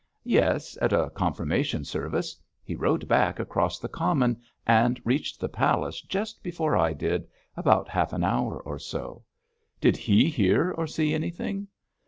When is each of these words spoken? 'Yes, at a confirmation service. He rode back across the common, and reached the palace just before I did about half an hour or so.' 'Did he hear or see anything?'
'Yes, 0.23 0.79
at 0.81 0.93
a 0.93 1.11
confirmation 1.11 1.85
service. 1.85 2.35
He 2.63 2.73
rode 2.75 3.07
back 3.07 3.37
across 3.39 3.77
the 3.77 3.87
common, 3.87 4.41
and 4.65 4.99
reached 5.05 5.39
the 5.39 5.47
palace 5.47 6.01
just 6.01 6.41
before 6.41 6.75
I 6.75 6.91
did 6.91 7.27
about 7.55 7.87
half 7.87 8.11
an 8.11 8.23
hour 8.23 8.59
or 8.59 8.79
so.' 8.79 9.23
'Did 9.79 9.97
he 9.97 10.27
hear 10.27 10.71
or 10.71 10.87
see 10.87 11.13
anything?' 11.13 11.67